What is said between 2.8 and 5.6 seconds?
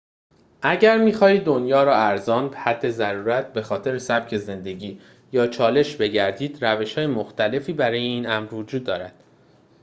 ضرورت به‌خاطر سبک زندگی یا یک